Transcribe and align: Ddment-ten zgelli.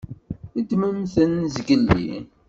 Ddment-ten 0.61 1.33
zgelli. 1.53 2.13